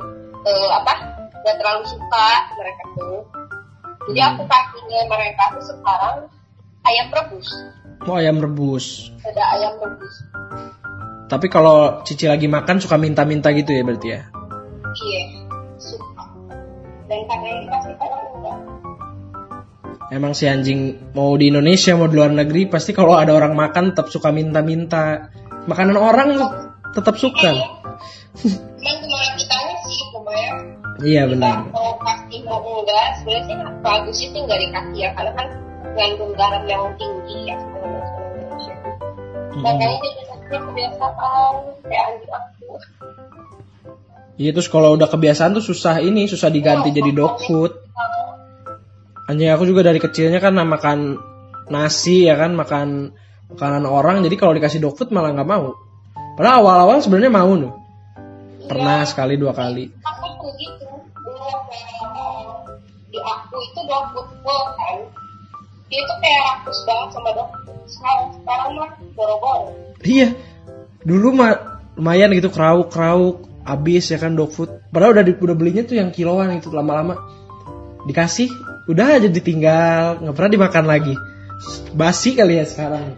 eh, 0.46 0.70
apa 0.70 0.94
nggak 1.42 1.58
terlalu 1.58 1.84
suka 1.90 2.28
mereka 2.54 2.84
tuh. 2.94 3.20
Jadi 4.14 4.20
aku 4.22 4.42
kasihnya 4.46 5.00
mereka 5.10 5.44
tuh 5.58 5.64
sekarang 5.66 6.18
ayam 6.86 7.08
rebus. 7.10 7.50
Oh 8.06 8.14
ayam 8.14 8.38
rebus. 8.38 9.10
ada 9.26 9.44
ayam 9.58 9.74
rebus. 9.82 10.16
Tapi 11.30 11.46
kalau 11.50 12.06
Cici 12.06 12.30
lagi 12.30 12.46
makan 12.46 12.78
suka 12.78 12.98
minta-minta 12.98 13.50
gitu 13.54 13.74
ya 13.74 13.82
berarti 13.86 14.08
ya? 14.10 14.22
iya. 15.02 15.24
suka 15.30 15.39
dan 17.10 17.20
karena 17.26 17.48
yang 17.50 17.62
dikasih 17.66 17.94
kadang 17.98 18.24
enggak 18.38 18.58
emang 20.14 20.34
si 20.38 20.46
anjing 20.46 21.12
mau 21.18 21.34
di 21.34 21.50
Indonesia 21.50 21.98
mau 21.98 22.06
di 22.06 22.16
luar 22.16 22.32
negeri 22.34 22.70
pasti 22.70 22.94
kalau 22.94 23.18
ada 23.18 23.34
orang 23.34 23.58
makan 23.58 23.92
tetap 23.94 24.14
suka 24.14 24.30
minta-minta 24.30 25.34
makanan 25.66 25.98
orang 25.98 26.38
tetap 26.94 27.18
suka 27.18 27.80
Cuman 28.40 28.96
ke 29.02 29.08
mana 29.10 29.30
kitanya 29.36 29.76
sih 29.84 30.00
lumayan. 30.16 30.56
iya 31.02 31.26
benar 31.26 31.66
Kalau 31.74 31.94
pasti 32.00 32.36
mau 32.46 32.62
enggak, 32.62 33.20
sebenarnya 33.20 33.44
sih 33.50 33.56
bagus 33.82 34.18
itu 34.22 34.38
enggak 34.38 34.60
dikasih 34.64 35.00
ya, 35.02 35.10
karena 35.18 35.32
kan 35.34 35.48
mengandung 35.92 36.32
garam 36.38 36.64
yang 36.70 36.84
tinggi 36.96 37.38
ya 37.50 37.56
kalau 37.58 37.90
Indonesia. 38.38 38.76
Makanya 39.60 39.98
jadi 39.98 40.22
anaknya 40.30 40.60
kebiasaan 40.62 41.54
kayak 41.90 42.04
anjing 42.06 42.32
aku. 42.32 42.68
Iya 44.40 44.56
terus 44.56 44.72
kalau 44.72 44.96
udah 44.96 45.12
kebiasaan 45.12 45.52
tuh 45.52 45.60
susah 45.60 46.00
ini 46.00 46.24
susah 46.24 46.48
diganti 46.48 46.96
jadi 46.96 47.12
dog 47.12 47.44
food 47.44 47.76
anjing 49.28 49.52
aku 49.52 49.68
juga 49.68 49.84
dari 49.84 50.00
kecilnya 50.00 50.40
kan 50.40 50.56
makan 50.56 51.20
nasi 51.68 52.24
ya 52.24 52.40
kan 52.40 52.56
makan 52.56 53.12
makanan 53.52 53.84
orang 53.84 54.24
jadi 54.24 54.40
kalau 54.40 54.56
dikasih 54.56 54.80
dog 54.80 54.96
food 54.96 55.12
malah 55.12 55.36
nggak 55.36 55.44
mau 55.44 55.76
padahal 56.40 56.64
awal-awal 56.64 57.04
sebenarnya 57.04 57.36
mau 57.36 57.52
loh 57.52 57.76
pernah 58.64 59.04
sekali 59.04 59.36
dua 59.36 59.52
kali 59.52 59.92
Aku 60.08 60.26
tuh 60.40 60.52
gitu, 60.56 60.88
dulu 61.20 61.50
kayak 61.68 62.00
di 63.12 63.20
aku 63.20 63.56
itu 63.60 63.82
dog 63.92 64.06
food 64.16 64.28
full 64.40 64.64
kan. 64.80 64.98
Dia 65.92 66.02
tuh 66.06 66.18
kayak 66.24 66.42
rakus 66.48 66.80
banget 66.88 67.10
sama 67.12 67.30
dog 67.36 67.50
food. 67.68 67.78
Sekarang, 67.92 68.28
sekarang 68.40 68.70
mah 68.80 68.92
boro-boro. 69.20 69.68
iya 70.08 70.32
dulu 71.04 71.36
mah 71.36 71.84
lumayan 72.00 72.32
gitu 72.32 72.48
krauk 72.48 72.88
habis 73.64 74.10
ya 74.12 74.18
kan 74.22 74.36
dog 74.36 74.52
food. 74.54 74.70
Padahal 74.90 75.20
udah 75.20 75.26
di, 75.26 75.34
udah 75.36 75.56
belinya 75.56 75.84
tuh 75.86 76.00
yang 76.00 76.10
kiloan 76.14 76.56
itu 76.56 76.72
lama-lama. 76.72 77.16
Dikasih 78.08 78.50
udah 78.90 79.20
aja 79.20 79.30
ditinggal 79.30 80.24
nggak 80.24 80.36
pernah 80.36 80.52
dimakan 80.52 80.86
lagi. 80.88 81.16
Basi 81.94 82.34
kali 82.34 82.60
ya 82.60 82.66
sekarang. 82.66 83.16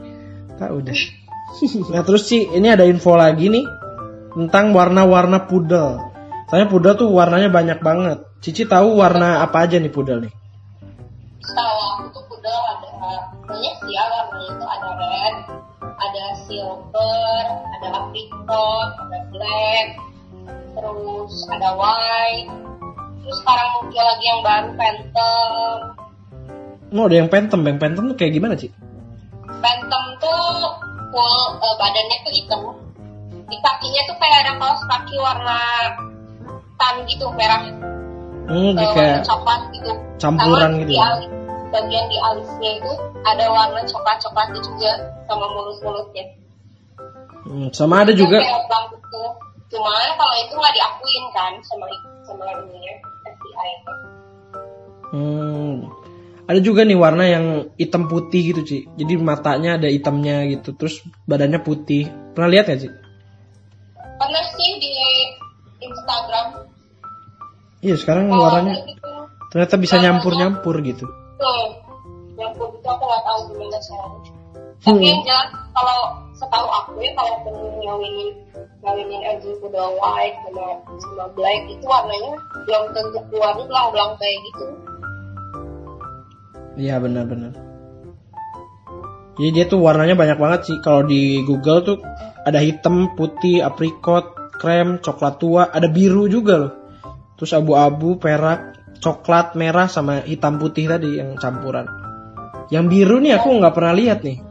Tak 0.57 0.71
udah. 0.71 0.95
Nah 1.93 2.01
terus 2.01 2.25
sih 2.25 2.47
ini 2.47 2.73
ada 2.73 2.87
info 2.87 3.13
lagi 3.13 3.51
nih 3.51 3.67
tentang 4.33 4.71
warna-warna 4.71 5.45
pudel. 5.45 5.99
Soalnya 6.47 6.67
pudel 6.67 6.93
tuh 6.97 7.11
warnanya 7.11 7.51
banyak 7.51 7.79
banget. 7.83 8.25
Cici 8.41 8.65
tahu 8.65 8.97
warna 8.97 9.45
apa 9.45 9.67
aja 9.67 9.77
nih 9.77 9.93
pudel 9.93 10.25
nih? 10.25 10.33
Setahu 11.43 11.77
aku 11.77 12.03
tuh 12.17 12.23
pudel 12.33 12.55
ada 12.55 12.89
banyak 13.45 13.73
sih 13.83 13.91
ya 13.93 14.03
warnanya 14.09 14.47
itu. 14.49 14.65
Ada 14.65 14.89
red, 14.97 15.35
ada 15.85 16.23
silver, 16.49 17.43
ada 17.77 17.87
apricot, 18.01 18.89
ada 18.97 19.19
black, 19.29 19.87
terus 20.71 21.33
ada 21.49 21.69
white. 21.75 22.49
Terus 23.21 23.37
sekarang 23.37 23.67
muncul 23.75 24.01
lagi 24.01 24.25
yang 24.25 24.41
baru 24.41 24.69
phantom. 24.73 25.77
Oh 26.91 27.05
ada 27.07 27.15
yang 27.15 27.29
phantom 27.31 27.61
Yang 27.63 27.77
phantom 27.79 28.03
tuh 28.11 28.17
kayak 28.17 28.33
gimana 28.35 28.53
Ci? 28.55 28.67
Phantom 29.61 30.03
tuh 30.17 30.43
full 31.11 31.35
eh, 31.57 31.75
badannya 31.77 32.17
tuh 32.21 32.33
hitam. 32.33 32.61
Di 33.47 33.57
kakinya 33.57 34.01
tuh 34.07 34.15
kayak 34.17 34.37
ada 34.41 34.51
kaos 34.57 34.81
kaki 34.85 35.15
warna 35.17 35.59
tan 36.75 36.95
gitu 37.05 37.29
merah 37.31 37.61
Hmm, 38.41 38.73
eh, 38.73 38.89
kayak 38.91 39.21
coklat 39.23 39.61
gitu. 39.71 39.91
campuran 40.17 40.71
Sama 40.71 40.79
gitu 40.81 40.91
di 40.91 40.97
ya? 40.97 41.05
alis- 41.07 41.31
bagian 41.71 42.05
di 42.05 42.17
alisnya 42.19 42.71
itu 42.75 42.91
ada 43.23 43.45
warna 43.47 43.79
coklat-coklatnya 43.85 44.59
juga 44.59 44.91
sama 45.23 45.45
mulut-mulutnya. 45.47 46.25
Hmm, 47.41 47.67
sama 47.71 48.03
ada 48.03 48.11
juga 48.11 48.41
Kayak 48.41 48.59
gitu. 48.91 49.21
Cuman 49.71 50.11
kalau 50.19 50.35
itu 50.43 50.53
nggak 50.53 50.75
diakuin 50.75 51.25
kan 51.31 51.51
sama 51.63 51.85
sama 52.27 52.43
ininya 52.59 52.93
FBI. 53.23 53.71
Hmm. 55.11 55.87
Ada 56.51 56.59
juga 56.59 56.83
nih 56.83 56.99
warna 56.99 57.23
yang 57.23 57.45
hitam 57.79 58.11
putih 58.11 58.51
gitu, 58.51 58.61
Ci. 58.67 58.77
Jadi 58.99 59.15
matanya 59.15 59.79
ada 59.79 59.87
hitamnya 59.87 60.43
gitu, 60.51 60.75
terus 60.75 60.99
badannya 61.23 61.63
putih. 61.63 62.11
Pernah 62.35 62.49
lihat 62.51 62.67
gak, 62.67 62.79
Ci? 62.83 62.89
Pernah 64.19 64.43
sih 64.59 64.71
di 64.83 64.91
Instagram. 65.79 66.67
Iya, 67.79 67.95
sekarang 67.95 68.27
kalau 68.27 68.51
warnanya 68.51 68.83
gitu, 68.83 69.09
ternyata 69.49 69.75
bisa 69.79 69.95
nyampur-nyampur 69.97 70.75
gitu. 70.83 71.07
tuh, 71.41 71.65
yang 72.37 72.53
putih 72.53 72.77
itu 72.77 72.85
aku 72.85 73.01
nggak 73.01 73.23
tahu 73.25 73.39
gimana 73.49 73.77
caranya. 73.81 74.31
Tapi 74.81 74.93
Hmm. 74.93 75.01
yang 75.01 75.19
jelas 75.25 75.49
kalau 75.73 75.99
setahu 76.51 76.67
aku 76.67 76.99
ya 76.99 77.15
kalau 77.15 77.47
ngawinin 77.79 78.29
ngawinin 78.83 79.21
anjing 79.23 79.55
kuda 79.63 79.87
white 79.95 80.35
sama 80.43 80.83
sama 80.83 81.25
black 81.31 81.63
itu 81.71 81.85
warnanya 81.87 82.35
belum 82.67 82.83
tentu 82.91 83.19
keluarnya 83.31 83.63
belang-belang 83.71 84.11
kayak 84.19 84.37
gitu. 84.51 84.65
Iya, 86.75 86.99
benar-benar. 86.99 87.55
Jadi 89.39 89.49
dia 89.55 89.65
tuh 89.71 89.79
warnanya 89.79 90.19
banyak 90.19 90.35
banget 90.43 90.61
sih. 90.67 90.77
Kalau 90.83 91.07
di 91.07 91.39
Google 91.47 91.87
tuh 91.87 91.97
ada 92.43 92.59
hitam, 92.59 93.15
putih, 93.15 93.63
aprikot, 93.63 94.51
krem, 94.51 94.99
coklat 94.99 95.39
tua, 95.39 95.71
ada 95.71 95.87
biru 95.87 96.27
juga 96.27 96.59
loh. 96.59 96.73
Terus 97.39 97.55
abu-abu, 97.55 98.19
perak, 98.19 98.75
coklat, 98.99 99.55
merah 99.55 99.87
sama 99.87 100.19
hitam 100.27 100.59
putih 100.59 100.91
tadi 100.91 101.15
yang 101.15 101.39
campuran. 101.39 101.87
Yang 102.67 102.85
biru 102.91 103.23
nih 103.23 103.39
aku 103.39 103.55
nggak 103.55 103.71
pernah 103.71 103.95
lihat 103.95 104.19
nih. 104.19 104.50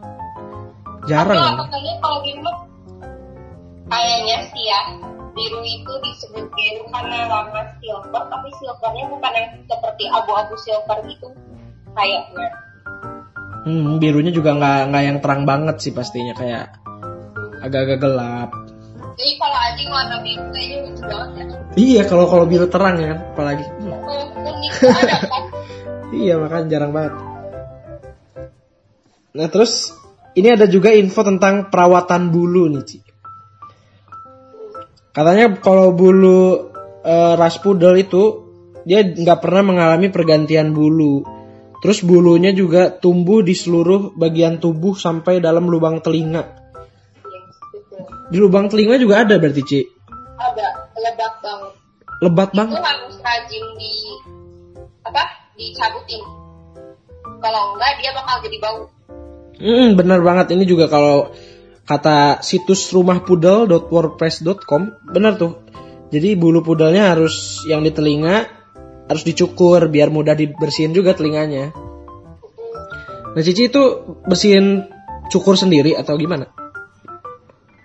Jarang. 1.08 1.36
Tapi 1.38 1.48
ya. 1.48 1.60
katanya 1.64 1.94
kalau 2.04 2.18
biru 2.20 2.52
kayaknya 3.90 4.36
sih 4.52 4.64
ya 4.68 4.80
biru 5.30 5.60
itu 5.64 5.92
disebut 6.04 6.44
biru 6.52 6.82
karena 6.92 7.16
warna 7.30 7.62
silver 7.80 8.22
tapi 8.28 8.48
silvernya 8.60 9.04
bukan 9.08 9.32
yang 9.32 9.48
seperti 9.64 10.04
abu-abu 10.12 10.54
silver 10.60 10.98
gitu 11.08 11.28
kayaknya. 11.96 12.48
Hmm, 13.60 14.00
birunya 14.00 14.32
juga 14.32 14.56
nggak 14.56 14.80
nggak 14.92 15.04
yang 15.04 15.18
terang 15.20 15.42
banget 15.44 15.76
sih 15.80 15.92
pastinya 15.92 16.34
kayak 16.36 16.72
agak-agak 17.60 17.98
gelap. 18.00 18.50
Jadi 19.20 19.32
kalau 19.36 19.58
anjing 19.68 19.88
warna 19.92 20.16
biru 20.24 20.44
kayaknya 20.52 20.76
lucu 20.84 21.02
banget 21.04 21.46
ya. 21.48 21.58
Iya 21.76 22.02
kalau 22.08 22.24
kalau 22.28 22.44
biru 22.48 22.66
terang 22.68 22.96
ya 23.00 23.14
kan, 23.14 23.18
apalagi. 23.36 23.64
Hmm, 23.64 24.28
unik 24.44 24.72
ada 24.84 25.16
kan? 25.24 25.44
Iya 26.10 26.42
makanya 26.42 26.66
jarang 26.66 26.90
banget. 26.90 27.14
Nah 29.30 29.46
terus 29.46 29.94
ini 30.34 30.48
ada 30.50 30.66
juga 30.70 30.94
info 30.94 31.26
tentang 31.26 31.72
perawatan 31.72 32.30
bulu 32.30 32.70
nih 32.70 32.84
Ci. 32.86 32.98
Katanya 35.10 35.58
kalau 35.58 35.90
bulu 35.90 36.70
eh, 37.02 37.34
ras 37.34 37.58
pudel 37.58 37.98
itu 37.98 38.22
dia 38.86 39.02
nggak 39.02 39.42
pernah 39.42 39.62
mengalami 39.74 40.08
pergantian 40.08 40.70
bulu. 40.70 41.26
Terus 41.80 42.04
bulunya 42.04 42.52
juga 42.52 42.92
tumbuh 42.92 43.40
di 43.40 43.56
seluruh 43.56 44.12
bagian 44.12 44.60
tubuh 44.60 44.92
sampai 44.92 45.40
dalam 45.40 45.66
lubang 45.66 46.04
telinga. 46.04 46.44
Di 48.30 48.36
lubang 48.38 48.68
telinga 48.68 49.00
juga 49.00 49.24
ada 49.24 49.40
berarti 49.40 49.62
Ci. 49.64 49.80
Ada 50.38 50.68
lebat 50.94 51.34
banget. 51.40 51.72
Lebat 52.20 52.48
Itu 52.52 52.58
banget. 52.60 52.78
harus 52.84 53.16
rajin 53.24 53.64
di 53.80 53.92
apa? 55.08 55.24
Dicabutin. 55.56 56.22
Kalau 57.40 57.62
enggak 57.74 57.92
dia 57.98 58.12
bakal 58.12 58.36
jadi 58.44 58.58
bau. 58.60 58.80
Hmm, 59.60 59.92
benar 59.92 60.24
banget 60.24 60.56
ini 60.56 60.64
juga 60.64 60.88
kalau 60.88 61.30
kata 61.84 62.40
situs 62.40 62.88
rumahpudel.wordpress.com 62.90 64.82
benar 65.06 65.36
tuh. 65.36 65.60
Jadi 66.10 66.34
bulu 66.34 66.64
pudelnya 66.64 67.12
harus 67.12 67.62
yang 67.68 67.84
di 67.84 67.92
telinga 67.92 68.48
harus 69.06 69.22
dicukur 69.22 69.86
biar 69.86 70.08
mudah 70.08 70.34
dibersihin 70.34 70.90
juga 70.90 71.12
telinganya. 71.12 71.70
Nah 73.30 73.42
Cici 73.42 73.68
itu 73.68 73.82
bersihin 74.26 74.88
cukur 75.28 75.54
sendiri 75.54 75.94
atau 75.94 76.16
gimana? 76.16 76.48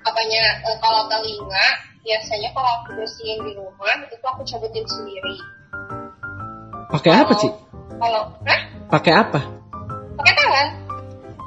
apanya 0.02 0.42
eh, 0.64 0.78
kalau 0.80 1.10
telinga 1.10 1.66
biasanya 2.02 2.54
kalau 2.54 2.70
aku 2.78 2.94
bersihin 2.94 3.42
di 3.42 3.58
rumah 3.58 4.06
itu 4.06 4.22
aku 4.22 4.46
cabutin 4.46 4.86
sendiri 4.86 5.36
Pakai 6.94 7.12
apa 7.12 7.34
sih? 7.36 7.50
kalau 7.98 8.30
hah 8.46 8.60
Pakai 8.86 9.14
apa? 9.18 9.40
pakai 10.16 10.34
tangan 10.38 10.68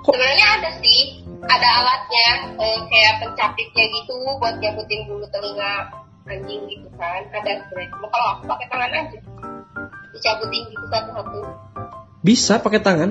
sebenarnya 0.08 0.46
ada 0.56 0.70
sih 0.80 1.20
ada 1.44 1.68
alatnya 1.84 2.28
eh, 2.56 2.80
kayak 2.88 3.14
pencapitnya 3.20 3.84
gitu 3.92 4.16
buat 4.40 4.56
nyabutin 4.56 5.04
bulu 5.04 5.28
telinga 5.28 5.92
anjing 6.28 6.64
gitu 6.72 6.88
kan 6.96 7.22
ada 7.36 7.50
sebenarnya. 7.68 7.92
Kalau 8.08 8.28
aku 8.36 8.42
pakai 8.48 8.66
tangan 8.72 8.90
aja. 8.96 9.18
Dicabutin 10.16 10.62
gitu 10.72 10.86
satu-satu. 10.88 11.40
Bisa 12.24 12.54
pakai 12.60 12.80
tangan? 12.80 13.10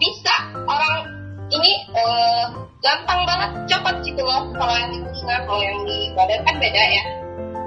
bisa. 0.00 0.36
Orang 0.64 1.04
ini 1.52 1.72
eh, 1.92 2.44
gampang 2.80 3.20
banget 3.28 3.50
copot 3.68 3.96
gitu 4.04 4.22
loh. 4.24 4.48
Kalau 4.56 4.74
yang 4.76 4.90
di 4.92 4.98
telinga 5.04 5.36
kalau 5.44 5.60
yang 5.60 5.80
di 5.84 5.98
badan 6.16 6.40
kan 6.44 6.56
beda 6.56 6.82
ya. 6.88 7.04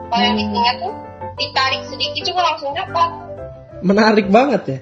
Kalau 0.09 0.23
yang 0.25 0.37
di 0.37 0.45
telinga 0.49 0.73
tuh 0.81 0.93
ditarik 1.33 1.81
sedikit 1.89 2.21
juga 2.29 2.41
langsung 2.45 2.77
copot 2.77 3.09
Menarik 3.83 4.27
banget 4.29 4.61
ya. 4.65 4.79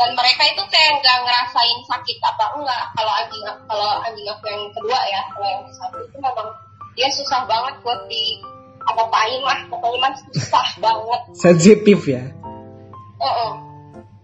Dan 0.00 0.16
mereka 0.16 0.42
itu 0.48 0.62
kayak 0.72 1.04
nggak 1.04 1.18
ngerasain 1.28 1.78
sakit 1.84 2.16
apa 2.24 2.44
enggak 2.56 2.82
kalau 2.96 3.12
anjing 3.20 3.44
kalau 3.68 4.00
anjing 4.00 4.24
aku 4.32 4.44
yang 4.48 4.64
kedua 4.72 4.96
ya 5.04 5.20
kalau 5.28 5.44
yang 5.44 5.62
satu 5.76 6.00
itu 6.00 6.16
memang 6.16 6.48
dia 6.96 7.08
susah 7.12 7.44
banget 7.44 7.74
buat 7.84 8.00
di 8.08 8.40
apa 8.80 9.02
apain 9.04 9.44
lah 9.44 9.60
pokoknya 9.68 9.98
mah 10.00 10.12
susah 10.32 10.66
banget 10.84 11.20
Sensitif 11.36 12.00
ya. 12.08 12.24
oh, 13.20 13.28
oh. 13.28 13.52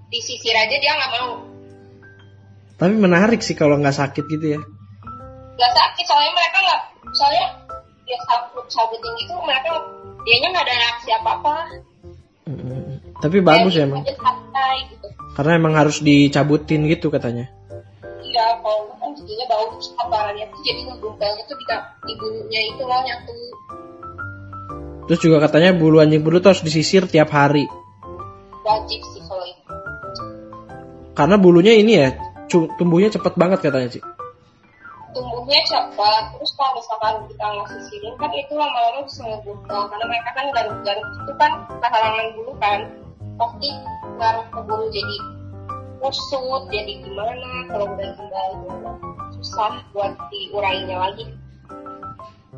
disisir 0.09 0.57
aja 0.57 0.77
dia 0.81 0.93
nggak 0.97 1.13
mau 1.21 1.45
Tapi 2.77 2.93
menarik 2.97 3.41
sih 3.45 3.57
kalau 3.57 3.77
nggak 3.77 3.97
sakit 4.01 4.25
gitu 4.33 4.57
ya. 4.57 4.61
nggak 5.61 5.73
sakit 5.77 6.05
soalnya 6.09 6.33
mereka 6.33 6.59
nggak 6.65 6.83
soalnya 7.13 7.47
dia 8.09 8.17
sabut 8.25 8.65
sabutin 8.73 9.13
itu 9.21 9.33
mereka 9.45 9.77
dianya 10.25 10.49
nggak 10.57 10.65
ada 10.65 10.77
reaksi 10.81 11.09
apa 11.13 11.31
apa 11.37 11.57
Mm-mm. 12.47 13.03
Tapi 13.19 13.43
bagus 13.43 13.75
ya 13.75 13.91
emang. 13.91 14.07
aja 14.07 14.15
santai 14.23 14.87
gitu 14.87 15.06
Karena 15.37 15.53
emang 15.61 15.77
harus 15.77 16.01
dicabutin 16.01 16.89
gitu 16.89 17.13
katanya. 17.13 17.45
iya 18.25 18.57
kalau 18.65 18.89
kan 18.97 19.13
jadinya 19.15 19.47
bau 19.53 19.69
kabarannya 19.77 20.49
tuh 20.49 20.61
jadi 20.65 20.81
ngegumpelnya 20.89 21.45
tuh 21.47 21.57
di, 21.61 22.13
bulunya 22.17 22.61
itu 22.73 22.83
loh 22.83 23.01
nyatu 23.05 23.33
Terus 25.07 25.21
juga 25.23 25.39
katanya 25.39 25.71
bulu 25.71 26.03
anjing 26.03 26.25
bulu 26.25 26.43
tuh 26.43 26.51
harus 26.51 26.65
disisir 26.67 27.07
tiap 27.07 27.31
hari. 27.31 27.69
wajib 28.67 28.99
sih 29.15 29.23
kalau 29.31 29.47
itu 29.47 29.63
Karena 31.15 31.37
bulunya 31.39 31.73
ini 31.79 31.93
ya, 32.03 32.09
tumbuhnya 32.51 33.15
cepet 33.15 33.39
banget 33.39 33.63
katanya 33.63 33.89
sih. 33.95 34.03
tumbuhnya 35.15 35.61
cepat 35.65 36.35
terus 36.35 36.53
kalau 36.59 36.77
misalkan 36.77 37.15
kita 37.31 37.47
ngasih 37.47 37.81
sirin 37.89 38.15
kan 38.21 38.29
itu 38.37 38.53
lama-lama 38.53 39.01
bisa 39.07 39.23
ngegumpel 39.25 39.81
karena 39.89 40.05
mereka 40.13 40.31
kan 40.37 40.47
garuk-garuk 40.53 41.07
itu 41.09 41.33
kan 41.41 41.53
kehalangan 41.81 42.27
bulu 42.37 42.53
kan 42.61 42.81
pasti 43.41 43.69
garuk 44.17 44.47
ke 44.51 44.61
bulu 44.65 44.87
jadi 44.91 45.17
kusut 46.01 46.63
jadi 46.73 46.93
gimana 47.05 47.49
kalau 47.73 47.87
udah 47.95 48.11
gimana 48.17 48.91
susah 49.37 49.81
buat 49.93 50.13
diurainya 50.33 50.97
lagi 50.97 51.25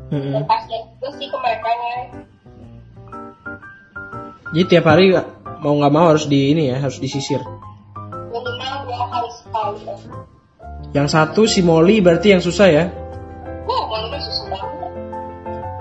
dan 0.09 0.43
kasihan 0.49 0.83
juga 0.97 1.09
sih 1.21 1.27
ke 1.29 1.37
mereka 1.37 1.69
Jadi 4.49 4.65
tiap 4.65 4.85
hari 4.89 5.13
mau 5.61 5.77
nggak 5.77 5.93
mau 5.93 6.09
harus 6.09 6.25
di 6.25 6.49
ini 6.49 6.73
ya, 6.73 6.81
harus 6.81 6.97
disisir. 6.97 7.37
minimal 8.33 8.89
dua 8.89 9.05
hari 9.05 9.29
sekali 9.29 9.77
ya. 9.85 9.95
Yang 10.89 11.07
satu 11.13 11.45
si 11.45 11.61
Molly 11.61 12.01
berarti 12.01 12.33
yang 12.33 12.41
susah 12.41 12.65
ya. 12.65 12.89
Wah, 13.69 13.83
malunya 13.85 14.17
susah 14.17 14.45
banget. 14.49 14.91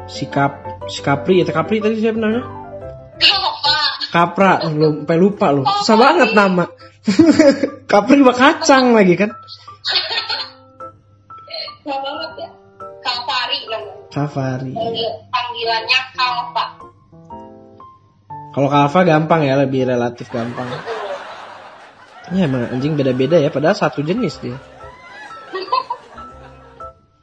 Si 0.04 0.24
Kap, 0.28 0.52
si 0.84 1.00
ya 1.00 1.44
Capri 1.48 1.80
tadi 1.80 1.96
siapa 1.96 2.20
namanya? 2.20 2.57
Kapra, 4.08 4.64
lu 4.72 5.04
sampai 5.04 5.18
lupa 5.20 5.52
lu. 5.52 5.68
Susah 5.68 5.96
banget 6.00 6.32
nama. 6.32 6.64
Capri 7.90 8.24
mah 8.24 8.36
kacang 8.36 8.96
lagi 8.96 9.20
kan. 9.20 9.36
Susah 9.84 11.98
banget 12.00 12.30
ya. 12.40 12.48
Kalvari 13.04 13.58
namanya. 13.68 14.74
Panggil, 14.74 15.08
panggilannya 15.28 16.00
Kalva. 16.16 16.64
Kalau 18.52 18.68
Kalva 18.68 19.00
gampang 19.04 19.40
ya, 19.44 19.54
lebih 19.60 19.84
relatif 19.84 20.32
gampang. 20.32 20.68
Ya 22.28 22.44
emang 22.44 22.68
anjing 22.68 22.96
beda-beda 22.96 23.40
ya, 23.40 23.48
padahal 23.48 23.76
satu 23.76 24.04
jenis 24.04 24.40
dia. 24.44 24.56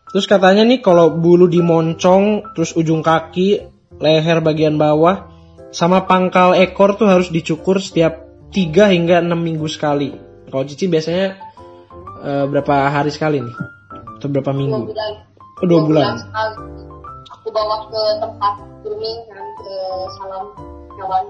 Terus 0.10 0.26
katanya 0.26 0.66
nih 0.66 0.82
kalau 0.82 1.14
bulu 1.14 1.46
dimoncong, 1.46 2.56
terus 2.56 2.74
ujung 2.74 3.06
kaki, 3.06 3.62
leher 4.00 4.42
bagian 4.42 4.80
bawah, 4.80 5.35
sama 5.76 6.08
pangkal 6.08 6.56
ekor 6.56 6.96
tuh 6.96 7.12
harus 7.12 7.28
dicukur 7.28 7.84
setiap 7.84 8.24
3 8.56 8.96
hingga 8.96 9.20
6 9.20 9.28
minggu 9.36 9.68
sekali. 9.68 10.16
Kalau 10.48 10.64
Cici 10.64 10.88
biasanya 10.88 11.36
eh, 12.24 12.46
berapa 12.48 12.88
hari 12.88 13.12
sekali 13.12 13.44
nih? 13.44 13.56
Atau 14.16 14.32
berapa 14.32 14.56
Dua 14.56 14.60
minggu? 14.64 14.82
bulan. 14.88 15.12
Oh, 15.56 15.68
dua 15.68 15.82
bulan. 15.84 16.16
sekali. 16.16 16.56
Aku 17.36 17.48
bawa 17.52 17.92
ke 17.92 18.02
tempat 18.24 18.54
grooming 18.84 19.20
kan 19.28 19.46
ke 19.60 19.76
salon 20.16 20.46
hewan. 20.96 21.24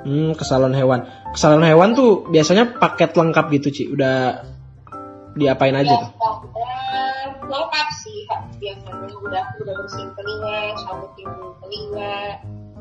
Hmm, 0.00 0.30
ke 0.32 0.44
salon 0.46 0.74
hewan. 0.74 1.00
Ke 1.34 1.38
salon 1.38 1.66
hewan 1.66 1.98
tuh 1.98 2.30
biasanya 2.30 2.78
paket 2.78 3.10
lengkap 3.12 3.46
gitu, 3.58 3.68
Ci. 3.74 3.82
Udah 3.90 4.46
diapain 5.34 5.74
aja 5.74 5.94
tuh? 5.98 6.10
Dan 6.14 7.26
lengkap 7.46 7.88
sih 8.00 8.18
biasanya 8.58 9.14
udah 9.18 9.44
udah 9.58 9.74
bersihin 9.82 10.10
telinga, 10.14 10.58
sabutin 10.78 11.28
telinga, 11.60 12.18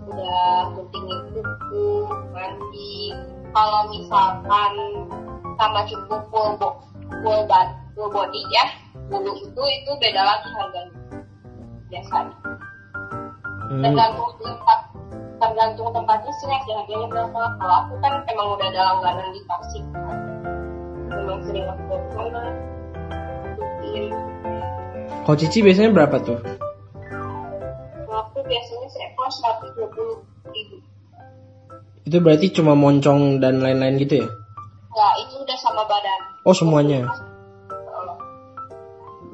udah 0.10 0.74
guntingin 0.74 1.20
kuku, 1.34 1.88
mandi. 2.34 3.14
Kalau 3.50 3.82
misalkan 3.90 4.74
sama 5.58 5.82
cukup 5.90 6.22
full, 6.30 6.54
bo- 6.62 6.80
full, 7.26 7.42
full 7.98 8.10
body 8.14 8.42
ya, 8.54 8.66
bulu 9.10 9.34
itu 9.38 9.64
itu 9.82 9.92
beda 9.98 10.22
lagi 10.22 10.50
harganya 10.54 11.00
biasanya. 11.90 12.38
Hmm, 13.70 13.82
tergantung 13.86 14.34
tempat 14.42 14.80
tergantung 15.40 15.90
tempatnya 15.94 16.32
sih 16.42 16.46
ngasih 16.50 16.74
harganya 16.74 17.08
berapa 17.10 17.42
kalau 17.58 17.76
aku 17.86 17.94
kan 18.02 18.14
emang 18.30 18.48
udah 18.58 18.68
ada 18.70 18.82
langganan 18.94 19.28
di 19.34 19.42
Tasik 19.46 19.86
kan 19.94 20.18
memang 21.10 21.40
sering 21.46 21.66
aku 21.70 21.84
ke 21.90 22.10
sana. 22.14 22.44
Kalau 25.26 25.38
Cici 25.38 25.62
biasanya 25.62 25.94
berapa 25.94 26.18
tuh? 26.26 26.40
Seekor 29.30 29.72
120 29.94 30.54
ribu 30.54 30.76
Itu 32.04 32.18
berarti 32.20 32.48
cuma 32.52 32.74
moncong 32.74 33.38
dan 33.38 33.62
lain-lain 33.62 34.02
gitu 34.02 34.26
ya? 34.26 34.28
ya 34.90 35.08
itu 35.22 35.38
udah 35.38 35.58
sama 35.62 35.86
badan 35.86 36.20
Oh 36.42 36.56
semuanya. 36.56 37.06
Eh, 37.06 37.10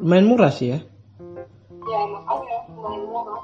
Lumayan 0.04 0.28
murah 0.28 0.52
sih 0.52 0.76
ya. 0.76 0.80
ya 1.86 2.00
makanya 2.12 2.58
lumayan 2.70 3.04
murah 3.08 3.42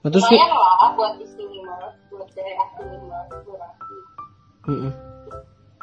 Nah, 0.00 0.08
terus 0.10 0.24
lumayan 0.26 0.50
lah 0.50 0.90
buat 0.96 1.12
di 1.20 1.26
sini 1.28 1.56
mah 1.62 1.92
buat 2.10 2.28
daerah 2.34 2.68
sini 2.74 2.96
mah 3.06 3.22
murah 3.46 3.72
Mm-mm. 4.66 4.92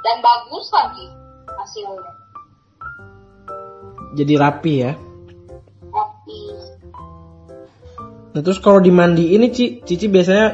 dan 0.04 0.16
bagus 0.22 0.66
lagi 0.70 1.06
hasilnya 1.48 2.12
jadi 4.18 4.34
rapi 4.42 4.74
ya. 4.82 4.92
Nah 8.38 8.46
terus 8.46 8.62
kalau 8.62 8.78
dimandiin 8.78 9.42
nih 9.42 9.50
Ci, 9.50 9.66
Cici 9.82 10.06
biasanya 10.06 10.54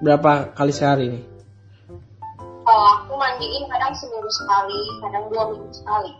berapa 0.00 0.56
kali 0.56 0.72
sehari 0.72 1.12
nih? 1.12 1.22
kalau 2.64 2.84
aku 2.96 3.12
mandiin 3.20 3.68
kadang 3.68 3.92
seminggu 3.92 4.32
sekali 4.32 4.80
kadang 5.04 5.24
dua 5.28 5.44
minggu 5.52 5.72
sekali 5.76 6.12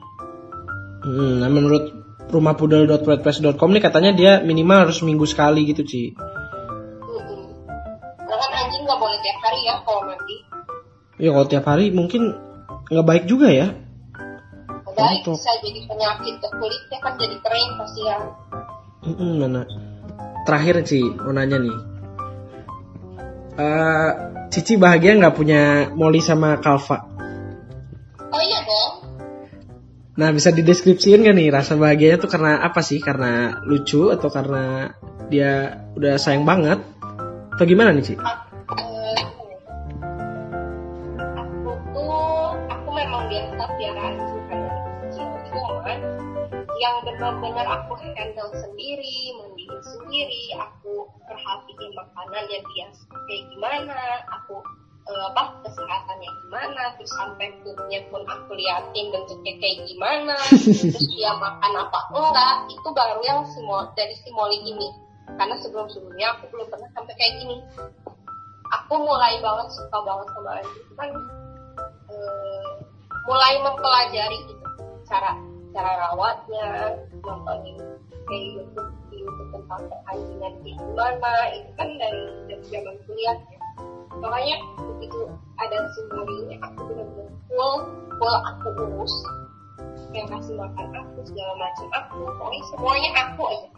Hmm, 1.09 1.41
nah 1.41 1.49
menurut 1.49 1.97
rumahpudel.wordpress.com 2.29 3.71
nih 3.73 3.81
katanya 3.81 4.13
dia 4.13 4.33
minimal 4.45 4.85
harus 4.85 5.01
seminggu 5.01 5.25
sekali 5.25 5.65
gitu 5.65 5.81
Ci. 5.87 6.13
Mm-mm. 6.13 7.41
Karena 8.29 8.45
kan 8.45 8.53
anjing 8.69 8.85
nggak 8.85 9.01
boleh 9.01 9.17
tiap 9.25 9.39
hari 9.49 9.61
ya 9.65 9.75
kalau 9.89 10.05
mandi. 10.05 10.37
Ya 11.17 11.31
kalau 11.33 11.47
tiap 11.49 11.65
hari 11.65 11.89
mungkin 11.89 12.37
nggak 12.93 13.07
baik 13.09 13.25
juga 13.25 13.49
ya. 13.49 13.73
Baik 14.93 15.25
bisa 15.25 15.53
jadi 15.65 15.81
penyakit 15.89 16.35
ke 16.37 16.49
kulitnya 16.53 16.99
kan 17.01 17.13
jadi 17.17 17.37
kering 17.41 17.71
pasti 17.81 18.01
ya. 18.05 18.19
Mm-mm, 19.09 19.33
mana? 19.41 19.88
Terakhir 20.49 20.81
Ci, 20.81 21.05
mau 21.05 21.37
nanya 21.37 21.61
nih. 21.61 21.77
Eh, 23.61 24.11
Cici 24.49 24.81
bahagia 24.81 25.13
nggak 25.21 25.37
punya 25.37 25.93
Molly 25.93 26.25
sama 26.25 26.57
Kalva? 26.57 27.05
Oh 28.33 28.41
iya 28.41 28.65
dong. 28.65 28.93
Nah 30.17 30.33
bisa 30.33 30.49
dideskripsiin 30.49 31.21
gak 31.21 31.37
nih 31.37 31.53
rasa 31.53 31.77
bahagianya 31.77 32.17
tuh 32.17 32.33
karena 32.33 32.65
apa 32.65 32.81
sih? 32.81 32.97
Karena 32.97 33.61
lucu 33.69 34.09
atau 34.09 34.33
karena 34.33 34.97
dia 35.29 35.85
udah 35.93 36.17
sayang 36.17 36.49
banget? 36.49 36.81
Atau 37.53 37.69
gimana 37.69 37.93
nih 37.93 38.09
Ci? 38.09 38.15
Eh, 38.17 38.25
kan 45.85 46.01
yang 46.81 46.97
benar-benar 47.05 47.67
aku 47.69 47.98
sendiri, 50.19 50.51
aku 50.59 51.07
perhatiin 51.31 51.95
makanannya 51.95 52.59
dia 52.59 52.87
kayak 53.07 53.43
gimana, 53.55 53.99
aku 54.35 54.59
eh, 55.07 55.23
apa 55.31 55.63
kesehatannya 55.63 56.31
gimana, 56.43 56.83
terus 56.99 57.15
sampai 57.15 57.55
foodnya 57.63 58.03
pun 58.11 58.27
aku 58.27 58.51
liatin 58.59 59.15
bentuknya 59.15 59.55
kayak 59.63 59.79
gimana, 59.87 60.35
terus 60.51 61.07
dia 61.15 61.31
makan 61.39 61.73
apa 61.87 61.99
enggak, 62.11 62.55
itu 62.67 62.89
baru 62.91 63.23
yang 63.23 63.47
Mo- 63.63 63.95
dari 63.95 64.15
si 64.19 64.29
Molly 64.35 64.59
ini. 64.67 64.91
Karena 65.39 65.55
sebelum-sebelumnya 65.63 66.35
aku 66.35 66.51
belum 66.51 66.67
pernah 66.67 66.91
sampai 66.99 67.15
kayak 67.15 67.35
gini. 67.39 67.63
Aku 68.75 68.99
mulai 68.99 69.39
banget 69.39 69.71
suka 69.71 69.99
banget 70.03 70.27
sama 70.35 70.51
kan 70.99 71.11
eh, 72.11 72.71
mulai 73.23 73.55
mempelajari 73.63 74.39
gitu 74.51 74.67
cara 75.07 75.31
cara 75.71 76.11
rawatnya 76.11 76.97
nontonin 77.23 77.79
kayak 78.27 78.45
YouTube 78.57 78.98
YouTube 79.19 79.51
tentang 79.51 79.83
anjingnya 80.09 80.49
kayak 80.63 80.77
gimana 80.79 81.33
itu 81.55 81.71
kan 81.75 81.89
dari 81.99 82.23
zaman 82.71 82.95
kuliah 83.05 83.37
ya. 83.51 83.61
Makanya 84.19 84.57
begitu 84.79 85.19
ada 85.59 85.77
simbol 85.95 86.27
ini 86.27 86.55
aku 86.63 86.81
benar-benar 86.91 87.31
full 87.51 87.75
full 88.19 88.37
aku 88.47 88.69
urus. 88.79 89.15
Yang 90.15 90.27
kasih 90.33 90.55
makan 90.57 90.87
aku 90.97 91.19
segala 91.29 91.53
macam 91.59 91.87
aku 91.93 92.15
pokoknya 92.25 92.61
semuanya 92.73 93.11
aku 93.29 93.43
aja. 93.47 93.69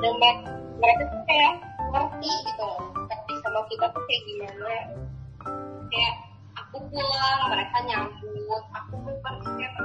Dan 0.00 0.12
me- 0.20 0.44
mereka 0.80 1.02
tuh 1.08 1.22
kayak 1.28 1.52
ngerti 1.90 2.32
gitu 2.50 2.70
ngerti 3.06 3.32
sama 3.44 3.60
kita 3.68 3.86
tuh 3.90 4.02
kayak 4.06 4.22
gimana. 4.24 4.74
Kayak 5.92 6.14
aku 6.56 6.76
pulang 6.90 7.40
mereka 7.52 7.76
nyambut 7.84 8.62
aku 8.72 8.94
pun 9.04 9.14
pergi 9.20 9.50
kayak 9.58 9.76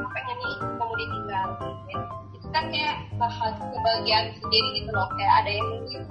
kayak 2.52 2.96
bahan 3.16 3.54
kebahagiaan 3.60 4.28
sendiri 4.44 4.68
gitu 4.82 4.90
loh 4.92 5.08
kayak 5.16 5.34
ada 5.44 5.52
yang 5.56 5.68
nungguin 5.72 6.04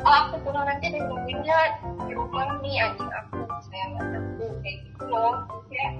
oh 0.00 0.14
aku 0.24 0.34
pulang 0.46 0.66
nanti 0.66 0.84
ada 0.88 0.96
yang 1.02 1.08
nungguinnya 1.10 1.58
di 2.06 2.12
rumah 2.14 2.46
nih 2.62 2.74
anjing 2.78 3.10
aku 3.10 3.36
sayang 3.68 3.92
aku 3.98 4.46
kayak 4.62 4.76
gitu 4.86 5.04
loh 5.10 5.34
kayak 5.68 5.92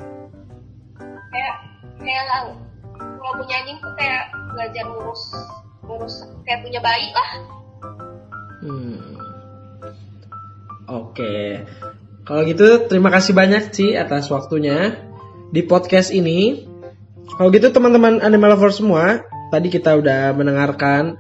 kayak 1.34 1.54
kayak 2.00 2.24
kalau 3.00 3.32
punya 3.36 3.54
anjing 3.64 3.78
tuh 3.80 3.92
kayak 3.98 4.22
belajar 4.54 4.84
ngurus 4.86 5.22
ngurus 5.84 6.14
kayak 6.46 6.60
punya 6.62 6.80
bayi 6.80 7.08
lah 7.12 7.30
Hmm. 8.60 9.16
Oke. 10.84 11.64
Kalau 12.28 12.42
gitu 12.44 12.86
terima 12.86 13.08
kasih 13.08 13.32
banyak 13.32 13.72
Ci 13.72 13.96
atas 13.96 14.28
waktunya 14.28 15.00
di 15.48 15.64
podcast 15.64 16.12
ini. 16.12 16.68
Kalau 17.30 17.48
gitu 17.54 17.72
teman-teman 17.72 18.20
animal 18.20 18.58
lover 18.58 18.68
semua, 18.74 19.24
tadi 19.50 19.68
kita 19.68 19.98
udah 19.98 20.32
mendengarkan 20.32 21.18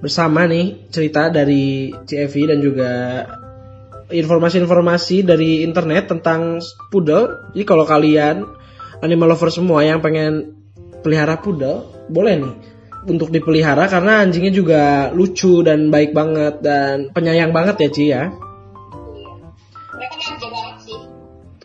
bersama 0.00 0.48
nih 0.48 0.88
cerita 0.88 1.28
dari 1.28 1.92
CFI 1.92 2.42
dan 2.48 2.58
juga 2.64 2.92
informasi-informasi 4.10 5.22
dari 5.22 5.62
internet 5.62 6.10
tentang 6.10 6.58
poodle. 6.90 7.52
Jadi 7.52 7.64
kalau 7.68 7.84
kalian 7.86 8.42
animal 9.04 9.36
lover 9.36 9.52
semua 9.52 9.86
yang 9.86 10.02
pengen 10.02 10.56
pelihara 11.04 11.38
poodle, 11.38 12.08
boleh 12.10 12.34
nih 12.40 12.54
untuk 13.08 13.32
dipelihara 13.32 13.88
karena 13.88 14.20
anjingnya 14.20 14.52
juga 14.52 14.82
lucu 15.14 15.64
dan 15.64 15.88
baik 15.88 16.12
banget 16.12 16.60
dan 16.60 17.08
penyayang 17.16 17.48
banget 17.54 17.76
ya 17.80 17.88
Ci 17.88 18.04
ya. 18.12 18.22
mereka 19.96 20.16
manja 20.20 20.48
banget 20.48 20.76
sih 20.84 20.98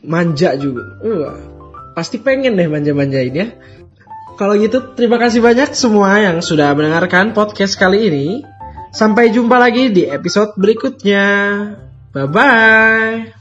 Manja 0.06 0.50
juga. 0.56 0.84
Wah, 1.02 1.40
pasti 1.98 2.22
pengen 2.22 2.56
deh 2.56 2.70
manja-manjain 2.70 3.34
ya. 3.36 3.48
Kalau 4.36 4.60
gitu 4.60 4.96
terima 5.00 5.16
kasih 5.16 5.40
banyak 5.40 5.72
semua 5.72 6.20
yang 6.20 6.44
sudah 6.44 6.76
mendengarkan 6.76 7.32
podcast 7.32 7.80
kali 7.80 8.12
ini. 8.12 8.28
Sampai 8.92 9.32
jumpa 9.32 9.60
lagi 9.60 9.92
di 9.92 10.08
episode 10.08 10.56
berikutnya. 10.56 11.26
Bye 12.16 12.28
bye. 12.32 13.35